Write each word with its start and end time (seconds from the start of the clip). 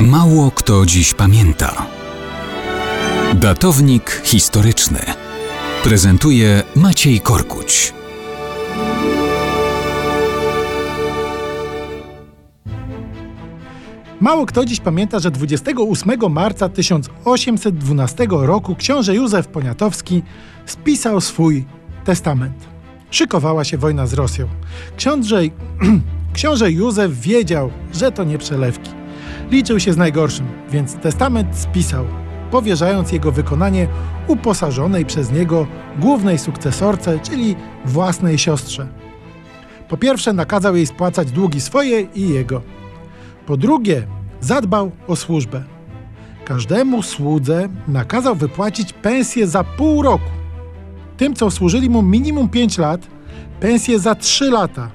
Mało 0.00 0.50
kto 0.50 0.86
dziś 0.86 1.14
pamięta. 1.14 1.86
Datownik 3.34 4.22
historyczny 4.24 4.98
prezentuje 5.84 6.62
Maciej 6.76 7.20
Korkuć. 7.20 7.94
Mało 14.20 14.46
kto 14.46 14.64
dziś 14.64 14.80
pamięta, 14.80 15.18
że 15.18 15.30
28 15.30 16.32
marca 16.32 16.68
1812 16.68 18.26
roku 18.30 18.76
książę 18.76 19.14
Józef 19.14 19.48
Poniatowski 19.48 20.22
spisał 20.66 21.20
swój 21.20 21.64
testament. 22.04 22.68
Szykowała 23.10 23.64
się 23.64 23.78
wojna 23.78 24.06
z 24.06 24.12
Rosją. 24.12 24.48
Książę, 24.96 25.42
książę 26.34 26.72
Józef 26.72 27.20
wiedział, 27.20 27.70
że 27.92 28.12
to 28.12 28.24
nie 28.24 28.38
przelewki. 28.38 29.05
Liczył 29.50 29.80
się 29.80 29.92
z 29.92 29.96
najgorszym, 29.96 30.46
więc 30.70 30.94
testament 30.94 31.58
spisał, 31.58 32.04
powierzając 32.50 33.12
jego 33.12 33.32
wykonanie 33.32 33.88
uposażonej 34.26 35.04
przez 35.04 35.32
niego 35.32 35.66
głównej 35.98 36.38
sukcesorce, 36.38 37.18
czyli 37.18 37.56
własnej 37.84 38.38
siostrze. 38.38 38.88
Po 39.88 39.96
pierwsze, 39.96 40.32
nakazał 40.32 40.76
jej 40.76 40.86
spłacać 40.86 41.30
długi 41.30 41.60
swoje 41.60 42.00
i 42.00 42.28
jego. 42.28 42.62
Po 43.46 43.56
drugie, 43.56 44.06
zadbał 44.40 44.90
o 45.06 45.16
służbę. 45.16 45.62
Każdemu 46.44 47.02
słudze 47.02 47.68
nakazał 47.88 48.34
wypłacić 48.34 48.92
pensję 48.92 49.46
za 49.46 49.64
pół 49.64 50.02
roku. 50.02 50.30
Tym, 51.16 51.34
co 51.34 51.50
służyli 51.50 51.90
mu 51.90 52.02
minimum 52.02 52.48
5 52.48 52.78
lat, 52.78 53.06
pensję 53.60 53.98
za 53.98 54.14
3 54.14 54.50
lata, 54.50 54.90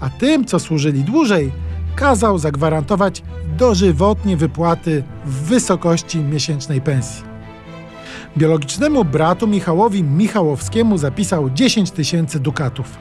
a 0.00 0.10
tym, 0.10 0.44
co 0.44 0.58
służyli 0.58 1.04
dłużej, 1.04 1.52
kazał 2.00 2.38
zagwarantować 2.38 3.22
dożywotnie 3.58 4.36
wypłaty 4.36 5.02
w 5.24 5.42
wysokości 5.42 6.18
miesięcznej 6.18 6.80
pensji. 6.80 7.24
Biologicznemu 8.38 9.04
bratu 9.04 9.46
Michałowi 9.46 10.02
Michałowskiemu 10.02 10.98
zapisał 10.98 11.50
10 11.50 11.90
tysięcy 11.90 12.40
dukatów. 12.40 12.98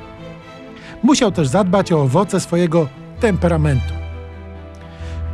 Musiał 1.04 1.32
też 1.32 1.48
zadbać 1.48 1.92
o 1.92 2.02
owoce 2.02 2.40
swojego 2.40 2.88
temperamentu. 3.20 3.94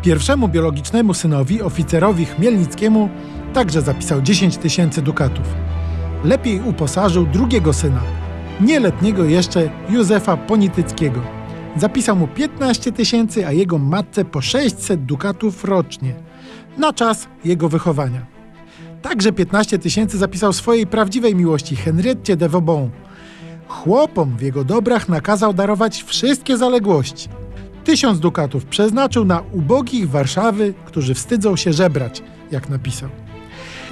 Pierwszemu 0.01 0.47
biologicznemu 0.47 1.13
synowi, 1.13 1.61
oficerowi 1.61 2.25
Chmielnickiemu, 2.25 3.09
także 3.53 3.81
zapisał 3.81 4.21
10 4.21 4.57
tysięcy 4.57 5.01
dukatów. 5.01 5.55
Lepiej 6.23 6.61
uposażył 6.61 7.25
drugiego 7.25 7.73
syna, 7.73 8.01
nieletniego 8.61 9.23
jeszcze 9.23 9.69
Józefa 9.89 10.37
Ponityckiego. 10.37 11.34
Zapisał 11.77 12.15
mu 12.15 12.27
15 12.27 12.91
tysięcy, 12.91 13.47
a 13.47 13.51
jego 13.51 13.77
matce 13.77 14.25
po 14.25 14.41
600 14.41 15.05
dukatów 15.05 15.63
rocznie 15.63 16.13
na 16.77 16.93
czas 16.93 17.27
jego 17.45 17.69
wychowania. 17.69 18.25
Także 19.01 19.31
15 19.31 19.79
tysięcy 19.79 20.17
zapisał 20.17 20.53
swojej 20.53 20.87
prawdziwej 20.87 21.35
miłości 21.35 21.75
Henriette 21.75 22.37
de 22.37 22.49
Vauban. 22.49 22.89
Chłopom 23.67 24.37
w 24.37 24.41
jego 24.41 24.63
dobrach 24.63 25.09
nakazał 25.09 25.53
darować 25.53 26.03
wszystkie 26.03 26.57
zaległości. 26.57 27.29
Tysiąc 27.83 28.19
dukatów 28.19 28.65
przeznaczył 28.65 29.25
na 29.25 29.41
ubogich 29.51 30.09
Warszawy, 30.09 30.73
którzy 30.85 31.13
wstydzą 31.13 31.55
się 31.55 31.73
żebrać, 31.73 32.23
jak 32.51 32.69
napisał. 32.69 33.09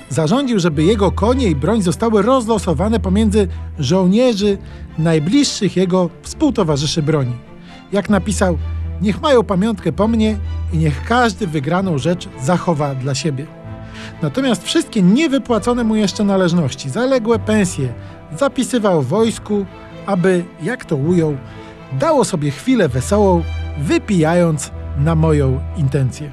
Zarządził, 0.09 0.59
żeby 0.59 0.83
jego 0.83 1.11
konie 1.11 1.47
i 1.47 1.55
broń 1.55 1.81
zostały 1.81 2.21
rozlosowane 2.21 2.99
pomiędzy 2.99 3.47
żołnierzy 3.79 4.57
najbliższych 4.97 5.77
jego 5.77 6.09
współtowarzyszy 6.21 7.01
broni. 7.01 7.33
Jak 7.93 8.09
napisał, 8.09 8.57
niech 9.01 9.21
mają 9.21 9.43
pamiątkę 9.43 9.91
po 9.91 10.07
mnie 10.07 10.37
i 10.73 10.77
niech 10.77 11.05
każdy 11.05 11.47
wygraną 11.47 11.97
rzecz 11.97 12.29
zachowa 12.41 12.95
dla 12.95 13.15
siebie. 13.15 13.45
Natomiast 14.21 14.63
wszystkie 14.63 15.01
niewypłacone 15.01 15.83
mu 15.83 15.95
jeszcze 15.95 16.23
należności, 16.23 16.89
zaległe 16.89 17.39
pensje, 17.39 17.93
zapisywał 18.39 19.01
wojsku, 19.01 19.65
aby, 20.05 20.43
jak 20.61 20.85
to 20.85 20.95
ujął, 20.95 21.37
dało 21.99 22.25
sobie 22.25 22.51
chwilę 22.51 22.89
wesołą, 22.89 23.43
wypijając 23.77 24.71
na 24.97 25.15
moją 25.15 25.59
intencję. 25.77 26.31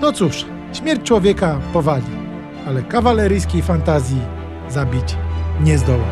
No 0.00 0.12
cóż, 0.12 0.44
śmierć 0.72 1.02
człowieka 1.02 1.58
powali 1.72 2.24
ale 2.66 2.82
kawaleryjskiej 2.82 3.62
fantazji 3.62 4.20
zabić 4.68 5.16
nie 5.60 5.78
zdoła. 5.78 6.04